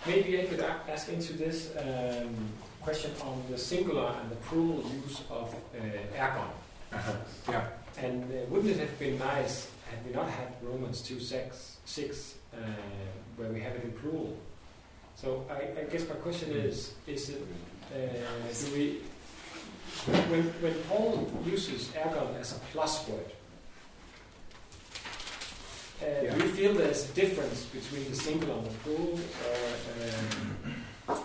[0.10, 2.34] Maybe I could ask into this um,
[2.82, 6.50] question on the singular and the plural use of uh, ergon.
[6.92, 7.14] Uh-huh.
[7.48, 7.68] Yeah.
[8.02, 12.36] And uh, wouldn't it have been nice had we not had Romans 2 6, 6
[12.54, 12.58] uh,
[13.38, 14.36] where we have it in plural?
[15.16, 17.42] So I, I guess my question is: Is it
[17.94, 19.02] uh, do we
[20.32, 23.32] when when Paul uses ergon as a plus word?
[26.02, 26.34] Uh, yeah.
[26.34, 29.20] Do you feel there's a difference between the single and the plural?
[29.48, 31.20] Or, um,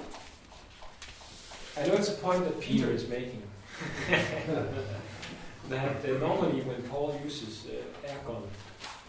[1.76, 3.42] I know it's a point that Peter is making.
[5.68, 8.42] that uh, normally when Paul uses uh, ergon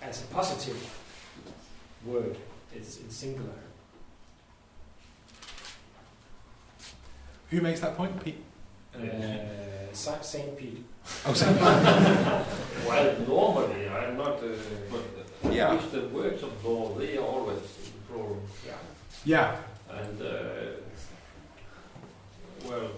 [0.01, 0.77] as a positive
[2.05, 2.37] word,
[2.73, 3.49] it's, in singular.
[7.49, 8.43] Who makes that point, Pete?
[8.95, 8.99] Uh,
[9.93, 10.83] Saint Pete.
[11.25, 11.61] Oh, Saint Pete.
[12.87, 14.47] well, normally I'm not, uh,
[14.89, 15.73] but yeah.
[15.73, 17.59] Which the works of law, they are always
[18.07, 18.41] plural.
[18.65, 18.73] Yeah.
[19.25, 19.55] Yeah.
[19.89, 20.35] And, uh,
[22.65, 22.89] well,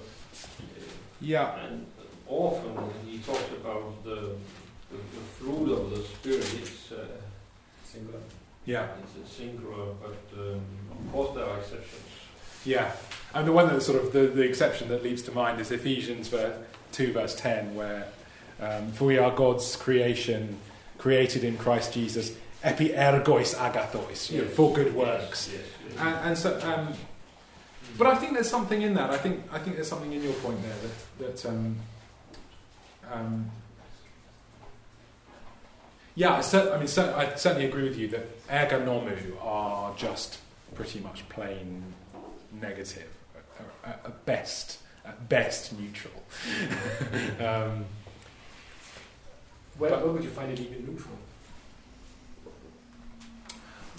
[1.21, 1.65] yeah.
[1.65, 1.86] And
[2.28, 4.36] often he talks about the,
[4.91, 6.54] the, the fruit of the Spirit.
[6.62, 7.06] It's uh,
[7.84, 8.19] singular.
[8.65, 8.88] Yeah.
[9.04, 12.04] It's a singular, but um, of course there are exceptions.
[12.65, 12.91] Yeah.
[13.34, 16.34] And the one that sort of the, the exception that leaps to mind is Ephesians
[16.91, 18.08] 2 verse 10 where
[18.60, 20.58] um, for we are God's creation
[20.97, 25.49] created in Christ Jesus, epi ergois agathois, you know, for good works.
[25.97, 26.93] And, and, so, um,
[27.97, 29.10] but I think there's something in that.
[29.10, 31.49] I think I think there's something in your point there that that.
[31.49, 31.77] Um,
[33.12, 33.51] um,
[36.17, 40.39] yeah, I, mean, I certainly agree with you that erga nomou are just
[40.73, 41.83] pretty much plain
[42.60, 43.15] negative,
[43.86, 46.23] at best, at best neutral.
[49.77, 51.15] where, where would you find it even neutral?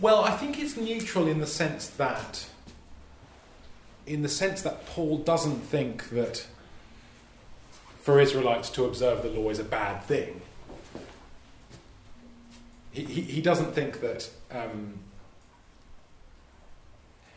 [0.00, 2.46] Well, I think it's neutral in the sense that,
[4.06, 6.46] in the sense that Paul doesn't think that
[8.00, 10.40] for Israelites to observe the law is a bad thing.
[12.92, 14.30] He, he, he doesn't think that.
[14.50, 15.00] Um,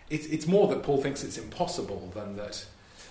[0.09, 2.65] it's, it's more that Paul thinks it's impossible than that.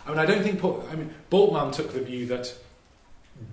[0.06, 0.86] I mean, I don't think Paul.
[0.90, 2.54] I mean, Bultmann took the view that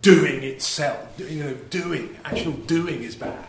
[0.02, 3.46] doing itself, you know, doing, actual doing is bad.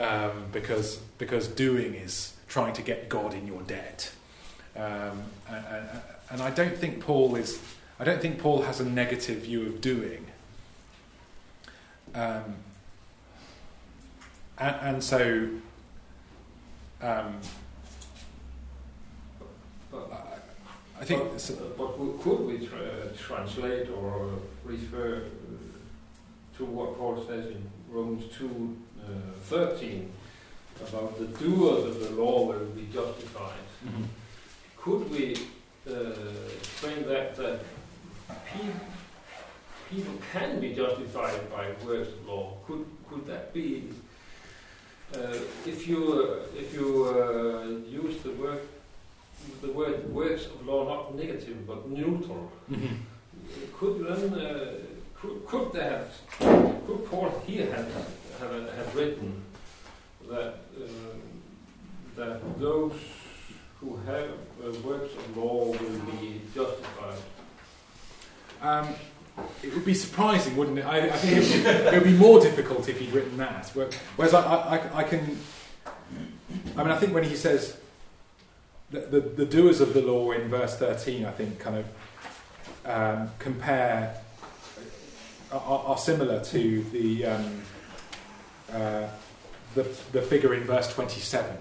[0.00, 4.12] Um, because, because doing is trying to get God in your debt.
[4.76, 5.88] Um, and,
[6.30, 7.60] and, I don't think Paul is,
[8.00, 10.26] I don't think Paul has a negative view of doing.
[12.14, 12.56] Um,
[14.58, 15.48] and, and, so,
[17.00, 17.38] um,
[19.92, 20.40] but,
[21.00, 21.22] I think.
[21.76, 24.30] But, but could we tra- translate or
[24.64, 25.24] refer
[26.56, 29.08] to what Paul says in Romans 2 uh,
[29.44, 30.10] 13
[30.88, 33.64] about the doers of the law will be justified.
[33.86, 34.04] Mm-hmm.
[34.76, 35.36] Could we
[35.88, 36.10] uh,
[36.58, 37.60] explain that, that
[38.52, 38.80] people,
[39.90, 42.56] people can be justified by works of law?
[42.66, 43.90] Could, could that be,
[45.14, 48.60] uh, if you, if you uh, use the word,
[49.62, 52.94] the word works of law not negative but neutral, mm-hmm.
[53.78, 54.93] could then
[55.24, 56.10] could, could they have,
[56.86, 57.92] could Paul here have,
[58.40, 59.42] have, have written
[60.28, 60.86] that, uh,
[62.16, 62.92] that those
[63.80, 64.28] who have
[64.62, 67.16] uh, works of law will be justified?
[68.60, 68.88] Um,
[69.62, 70.84] it would be surprising, wouldn't it?
[70.84, 73.68] I, I think it would, it would, be more difficult if he'd written that.
[74.16, 75.38] Whereas I, I, I can,
[76.76, 77.78] I mean, I think when he says
[78.90, 81.86] the, the, the doers of the law in verse 13, I think kind of
[82.84, 84.20] um, compare
[85.58, 87.62] are, are, similar to the, um,
[88.72, 89.06] uh,
[89.74, 91.56] the, the figure in verse 27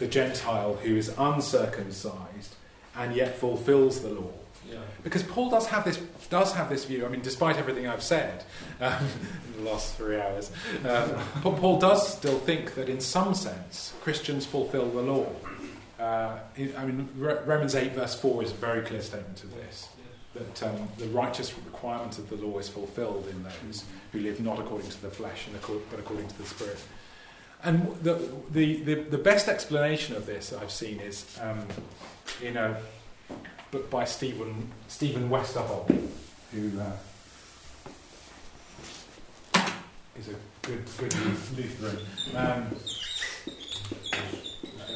[0.00, 2.56] the Gentile who is uncircumcised
[2.96, 4.32] and yet fulfills the law.
[4.68, 4.78] Yeah.
[5.04, 7.04] Because Paul does have this does have this view.
[7.04, 8.44] I mean, despite everything I've said
[8.80, 9.06] um,
[9.56, 10.50] in the last three hours,
[10.84, 15.26] um, Paul does still think that in some sense Christians fulfil the law.
[15.98, 19.88] Uh, I mean, Romans eight verse four is a very clear statement of this.
[20.34, 24.60] That um, the righteous requirement of the law is fulfilled in those who live not
[24.60, 26.78] according to the flesh, but according to the Spirit.
[27.62, 28.14] And the,
[28.50, 31.66] the, the, the, best explanation of this I've seen is um,
[32.42, 32.80] in a
[33.70, 36.08] book by Stephen, Stephen Westerholm,
[36.52, 36.92] who uh,
[40.18, 41.14] is a good, good
[41.56, 41.98] Lutheran.
[42.34, 42.76] Um,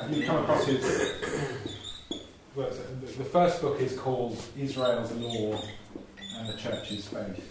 [0.00, 1.83] have you come across his.
[2.56, 5.60] Well, the first book is called Israel's Law
[6.38, 7.50] and the Church's Faith.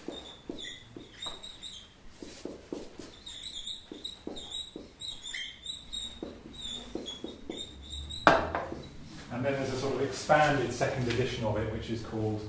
[9.33, 12.39] And then there's a sort of expanded second edition of it, which is called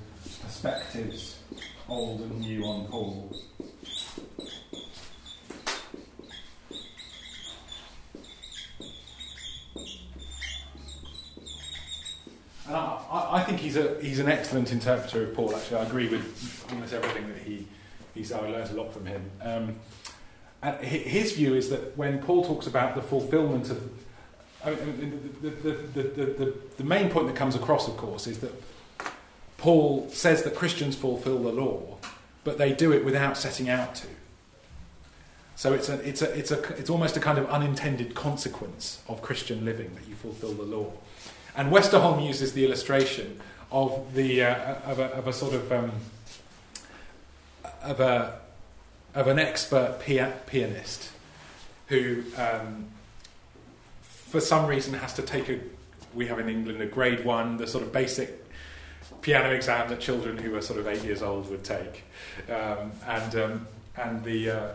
[0.41, 1.41] Perspectives
[1.89, 3.35] Old and New on Paul.
[12.67, 15.79] And I, I, think he's, a, he's an excellent interpreter of Paul, actually.
[15.79, 17.67] I agree with almost everything that he,
[18.15, 19.31] he's, I learned a lot from him.
[19.43, 19.77] Um,
[20.63, 23.91] and his view is that when Paul talks about the fulfillment of
[24.65, 28.51] I mean, the, the, the, the, main point that comes across, of course, is that
[29.59, 31.99] Paul says that Christians fulfill the law,
[32.45, 34.07] but they do it without setting out to.
[35.55, 39.21] So it's, a, it's, a, it's, a, it's almost a kind of unintended consequence of
[39.21, 40.95] Christian living that you fulfill the law.
[41.55, 43.39] And Westerholm uses the illustration
[43.71, 45.93] of, the, uh, of, a, of a sort of um,
[47.83, 48.41] of, a,
[49.15, 51.11] of an expert pia- pianist
[51.89, 52.87] who um,
[54.01, 55.61] for some reason has to take a
[56.15, 58.45] we have in England a grade one, the sort of basic
[59.21, 62.05] piano exam that children who are sort of eight years old would take,
[62.49, 64.69] um, and um, and the, uh,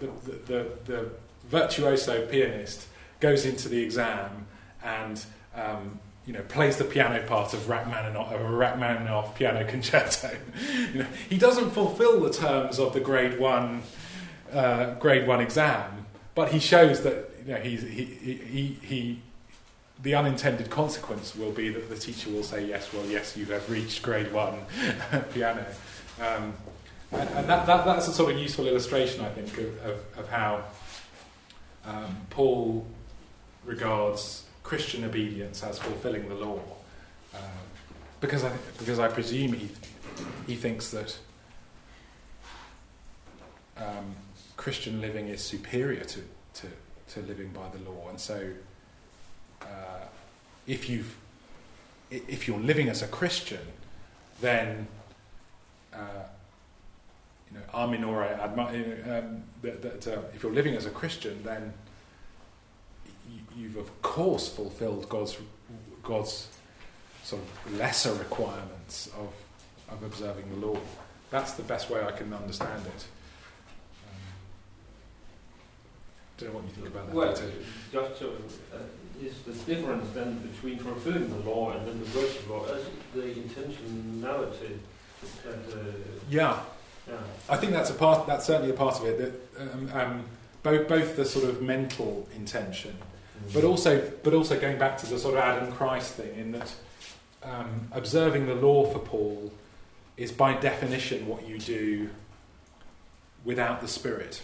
[0.00, 0.06] the,
[0.46, 1.10] the, the,
[1.48, 2.86] virtuoso pianist
[3.20, 4.46] goes into the exam
[4.84, 5.24] and
[5.54, 10.36] um, you know plays the piano part of Rachmaninoff, of a Rachmaninoff piano concerto.
[10.92, 13.82] you know, he doesn't fulfil the terms of the grade one
[14.52, 19.22] uh, grade one exam, but he shows that you know, he's, he, he, he,
[20.02, 23.68] the unintended consequence will be that the teacher will say, yes, well, yes, you have
[23.70, 24.60] reached grade one
[25.32, 25.64] piano.
[26.20, 26.52] Um,
[27.10, 30.28] and, and that, that, that's a sort of useful illustration, I think, of, of, of
[30.28, 30.64] how
[31.86, 32.86] um, Paul
[33.64, 36.60] regards Christian obedience as fulfilling the law.
[37.34, 37.40] Um,
[38.20, 39.70] because, I, because I presume he,
[40.46, 41.18] he thinks that
[43.78, 44.14] um,
[44.58, 46.20] Christian living is superior to,
[46.54, 46.66] to,
[47.12, 48.10] to living by the law.
[48.10, 48.50] And so,
[49.62, 50.04] uh,
[50.66, 51.04] if you
[52.10, 53.66] if you're living as a Christian,
[54.40, 54.86] then
[55.94, 56.24] uh,
[57.50, 61.72] you know, a minore um, that, that uh, if you're living as a Christian, then
[63.58, 65.36] you've of course fulfilled God's
[66.02, 66.48] God's
[67.24, 69.32] sort of lesser requirements of
[69.92, 70.78] of observing the law.
[71.30, 73.06] That's the best way I can understand it.
[76.38, 77.14] don't know what you think about that.
[77.14, 77.32] Well,
[77.92, 78.78] just to, uh,
[79.20, 82.82] is the difference then between fulfilling the law and then the works of law as
[83.12, 84.78] the intentionality
[85.44, 85.82] that, uh,
[86.30, 86.60] yeah.
[87.08, 87.14] yeah.
[87.48, 88.26] I think that's a part.
[88.28, 89.18] That's certainly a part of it.
[89.56, 90.24] That um, um,
[90.62, 92.96] both both the sort of mental intention.
[93.52, 96.72] But also but also going back to the sort of Adam Christ thing, in that
[97.42, 99.52] um, observing the law for Paul
[100.16, 102.10] is by definition what you do
[103.44, 104.42] without the Spirit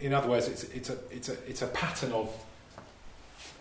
[0.00, 2.32] in other words, it's, it's, a, it's, a, it's a pattern of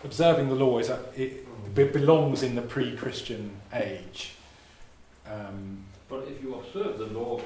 [0.04, 4.34] observing the law is a, it belongs in the pre-Christian age.
[5.28, 7.42] Um, but if you observe the law,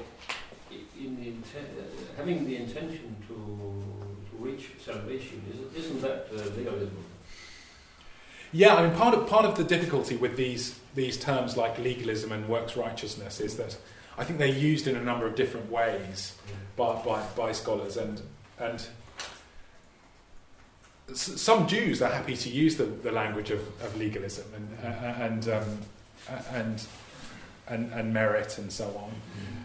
[1.00, 4.05] in the inten- uh, having the intention to, to
[4.46, 5.42] reach salvation,
[5.76, 6.96] isn't, that uh, legalism?
[8.52, 12.32] Yeah, I mean, part of, part of the difficulty with these, these terms like legalism
[12.32, 13.78] and works righteousness is that
[14.18, 16.36] I think they're used in a number of different ways
[16.78, 18.22] by, by, by scholars, and
[18.60, 18.88] and
[21.10, 24.88] s- some Jews are happy to use the, the language of, of legalism and uh,
[25.24, 25.80] and, um,
[26.54, 26.84] and
[27.68, 28.86] and and merit and so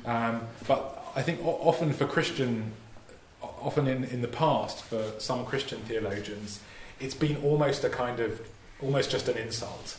[0.05, 0.27] on.
[0.35, 2.73] Um, but I think o- often for Christian,
[3.61, 6.61] often in, in the past for some Christian theologians,
[6.99, 8.41] it's been almost a kind of
[8.83, 9.99] almost just an insult,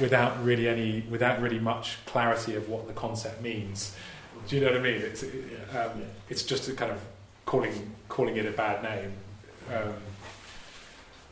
[0.00, 3.96] without really any without really much clarity of what the concept means.
[4.48, 5.00] Do you know what I mean?
[5.00, 7.00] It's um, it's just a kind of
[7.46, 9.12] calling calling it a bad name.
[9.72, 9.94] Um,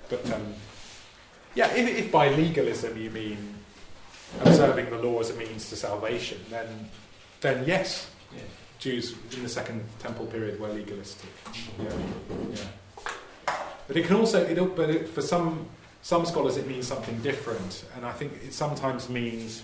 [0.09, 0.55] but um,
[1.55, 3.55] yeah, if, if by legalism you mean
[4.41, 6.91] observing the law as a means to salvation, then
[7.41, 8.43] then yes, Yeah.
[8.83, 11.30] Jews in the Second Temple period were legalistic.
[11.78, 11.89] Yeah,
[12.51, 13.53] yeah.
[13.87, 15.66] But it can also, it, but it, for some
[16.03, 19.62] some scholars, it means something different, and I think it sometimes means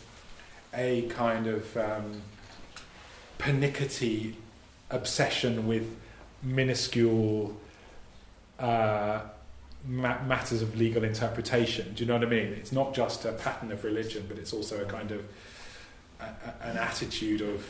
[0.73, 2.23] a kind of um,
[3.39, 4.37] pernickety
[4.91, 5.97] obsession with
[6.45, 7.57] minuscule
[8.61, 9.21] uh,
[9.85, 11.93] ma- matters of legal interpretation.
[11.95, 12.53] Do you know what I mean?
[12.53, 15.25] It's not just a pattern of religion, but it's also a kind of
[16.21, 17.65] a, a- an attitude of.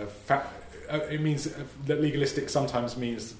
[0.00, 0.48] Of fa-
[0.90, 1.50] uh, it means uh,
[1.86, 3.34] that legalistic sometimes means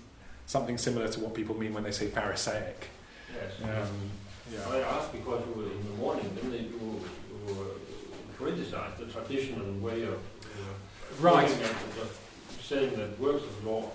[0.46, 2.88] something similar to what people mean when they say Pharisaic.
[3.34, 3.52] Yes.
[3.62, 4.10] Um,
[4.52, 4.60] yeah.
[4.70, 7.00] I asked because you were in the morning, then they, you,
[7.48, 10.74] you uh, criticized the traditional way of uh,
[11.20, 11.48] Right.
[11.48, 13.90] looking at the, the- saying that works of law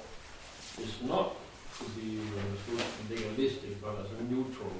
[0.79, 1.35] is not
[1.79, 4.71] to be understood as legalistic, but as a neutral.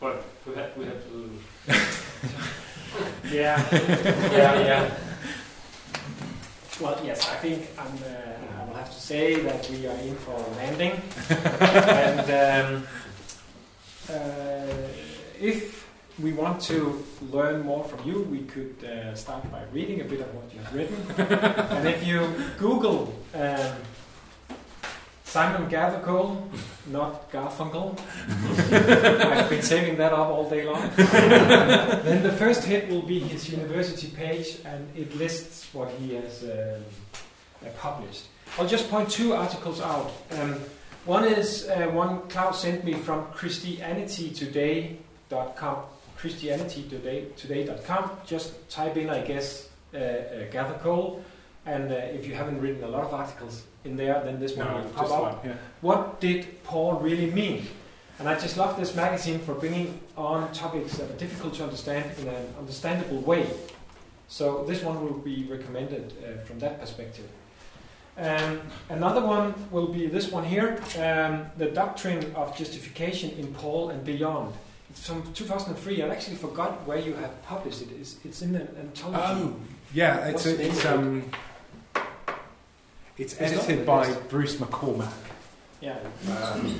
[0.00, 1.30] But perhaps we have to.
[3.32, 4.94] Yeah, yeah, yeah.
[6.82, 10.16] Well, yes, I think I'm, uh, I will have to say that we are in
[10.16, 11.00] for a landing.
[11.30, 12.26] and
[12.74, 12.86] um,
[14.10, 14.66] uh,
[15.40, 20.04] if we want to learn more from you, we could uh, start by reading a
[20.04, 20.98] bit of what you have written.
[21.76, 23.76] and if you Google um,
[25.32, 26.36] Simon Gathercole,
[26.88, 27.98] not Garfunkel,
[29.32, 30.90] I've been saving that up all day long.
[30.94, 36.42] then the first hit will be his university page, and it lists what he has
[36.42, 36.84] um,
[37.64, 38.24] uh, published.
[38.58, 40.12] I'll just point two articles out.
[40.32, 40.56] Um,
[41.06, 45.76] one is uh, one Klaus sent me from ChristianityToday.com.
[46.20, 48.10] ChristianityToday.com.
[48.26, 51.24] Just type in, I guess, uh, uh, Gathercole,
[51.66, 54.68] and uh, if you haven't written a lot of articles in there, then this one
[54.68, 55.50] No, will pop just up one.
[55.50, 55.56] Yeah.
[55.80, 57.66] what did Paul really mean?
[58.18, 62.10] And I just love this magazine for bringing on topics that are difficult to understand
[62.18, 63.48] in an understandable way.
[64.28, 67.28] So this one will be recommended uh, from that perspective.
[68.16, 68.60] Um,
[68.90, 74.04] another one will be this one here, um, the doctrine of justification in Paul and
[74.04, 74.54] beyond.
[74.90, 76.02] It's from 2003.
[76.02, 77.88] I actually forgot where you have published it.
[77.98, 79.22] It's, it's in an anthology.
[79.24, 79.56] Oh,
[79.94, 80.26] yeah.
[80.26, 81.24] It's What's a, it's um,
[83.18, 84.20] it's It's edited by the.
[84.22, 85.12] Bruce McCormack.
[85.80, 85.98] Yeah.
[86.30, 86.78] Um,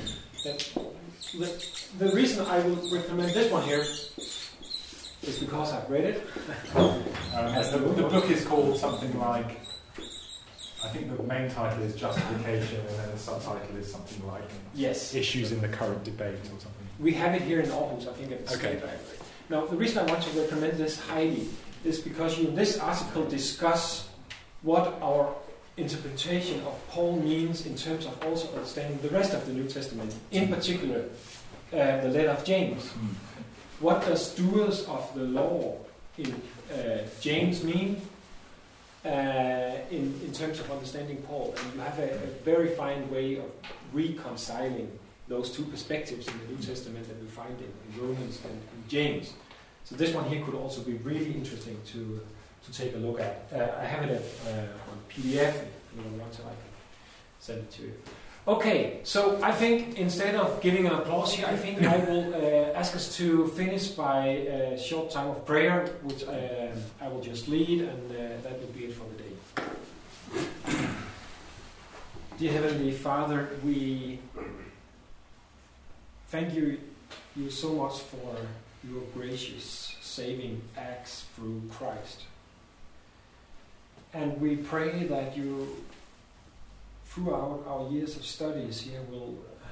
[1.39, 1.49] The,
[1.97, 6.27] the reason I will recommend this one here is because I've read it.
[6.75, 7.01] Um,
[7.33, 9.59] the, the book is called something like,
[10.83, 14.43] I think the main title is Justification, and then the subtitle is something like
[14.75, 15.15] Yes.
[15.15, 16.87] Issues in the Current Debate or something.
[16.99, 18.77] We have it here in Aarhus, I think, at the Okay.
[18.77, 19.17] State Library.
[19.49, 21.47] Now, the reason I want to recommend this highly
[21.83, 24.07] is because you, in this article, discuss
[24.61, 25.33] what our
[25.77, 30.13] interpretation of Paul means in terms of also understanding the rest of the New Testament,
[30.31, 31.05] in particular,
[31.71, 32.91] uh, the letter of James.
[33.79, 35.77] What does doers of the law
[36.17, 36.33] in
[36.71, 38.01] uh, James mean
[39.03, 39.09] uh,
[39.89, 41.55] in, in terms of understanding Paul?
[41.57, 43.51] And you have a, a very fine way of
[43.91, 44.91] reconciling
[45.27, 48.89] those two perspectives in the New Testament that we find in, in Romans and in
[48.89, 49.33] James.
[49.85, 52.21] So this one here could also be really interesting to
[52.65, 53.47] to take a look at.
[53.53, 55.53] Uh, I have it uh, on PDF.
[55.53, 56.71] If you want to, I can
[57.39, 57.93] send it to you.
[58.45, 62.77] Okay, so I think instead of giving an applause here, I think I will uh,
[62.79, 67.47] ask us to finish by a short time of prayer, which um I will just
[67.47, 69.33] lead, and uh, that will be it for the day.
[72.37, 74.19] Dear Heavenly Father, we
[76.27, 76.79] thank you,
[77.35, 78.35] you so much for
[78.83, 82.23] your gracious saving acts through Christ.
[84.13, 85.67] And we pray that you,
[87.05, 89.69] throughout our years of studies here, will uh,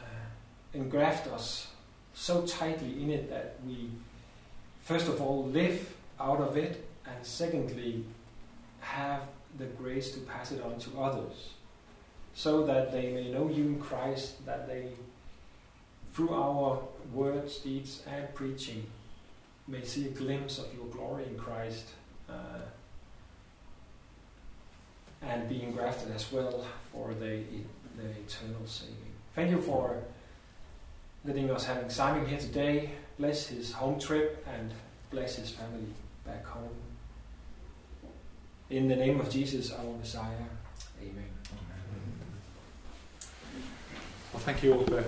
[0.73, 1.67] engraft us
[2.13, 3.89] so tightly in it that we,
[4.81, 8.03] first of all, live out of it, and secondly,
[8.79, 9.21] have
[9.59, 11.51] the grace to pass it on to others,
[12.33, 14.87] so that they may know you in Christ, that they,
[16.13, 16.79] through our
[17.13, 18.87] words, deeds, and preaching,
[19.67, 21.89] may see a glimpse of your glory in Christ.
[22.27, 22.61] Uh,
[25.21, 27.43] and being grafted as well for the,
[27.97, 28.95] the eternal saving.
[29.35, 29.97] Thank you for
[31.23, 32.91] letting us having Simon here today.
[33.19, 34.73] Bless his home trip and
[35.11, 35.85] bless his family
[36.25, 36.69] back home.
[38.69, 40.47] In the name of Jesus, our Messiah.
[41.01, 41.25] Amen.
[44.33, 45.03] Well, thank you all for